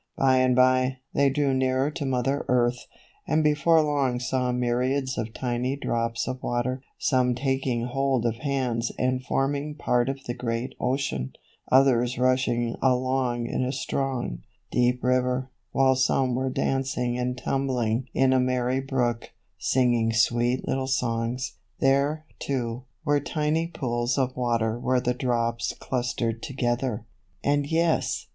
By 0.17 0.37
and 0.37 0.55
by, 0.55 0.97
they 1.13 1.29
drew 1.29 1.53
nearer 1.53 1.91
to 1.91 2.07
Mother 2.07 2.43
Earth, 2.47 2.87
and 3.27 3.43
before 3.43 3.83
long 3.83 4.19
saw 4.19 4.51
myriads 4.51 5.15
of 5.15 5.31
tiny 5.31 5.75
drops 5.75 6.27
of 6.27 6.41
water, 6.41 6.81
some 6.97 7.35
taking 7.35 7.83
hold 7.85 8.25
of 8.25 8.37
hands 8.37 8.91
and 8.97 9.23
forming 9.23 9.75
part 9.75 10.09
of 10.09 10.23
the 10.23 10.33
great 10.33 10.73
ocean, 10.79 11.33
others 11.71 12.17
rushing 12.17 12.75
along 12.81 13.45
in 13.45 13.63
a 13.63 13.71
strong, 13.71 14.39
deep 14.71 15.03
river, 15.03 15.51
while 15.71 15.95
some 15.95 16.33
were 16.33 16.49
dancing 16.49 17.15
and 17.19 17.37
tumbling 17.37 18.07
in 18.11 18.33
a 18.33 18.39
merry 18.39 18.79
brook, 18.79 19.29
sing 19.59 19.93
ing 19.93 20.11
sweet 20.13 20.67
little 20.67 20.87
songs. 20.87 21.57
There, 21.79 22.25
too, 22.39 22.85
were 23.05 23.19
tiny 23.19 23.67
pools 23.67 24.17
of 24.17 24.35
water 24.35 24.79
where 24.79 24.99
the 24.99 25.13
drops 25.13 25.75
clustered 25.79 26.41
to 26.41 26.55
THE 26.55 26.65
WATER 26.65 26.75
DROPS. 26.77 27.03
133 27.43 27.53
gether, 27.53 27.53
and 27.55 27.71
yes! 27.71 28.25